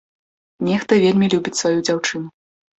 Нехта 0.69 0.99
вельмі 1.05 1.31
любіць 1.35 1.55
сваю 1.61 1.77
дзяўчыну. 1.85 2.27